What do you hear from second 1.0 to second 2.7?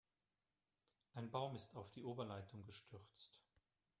Ein Baum ist auf die Oberleitung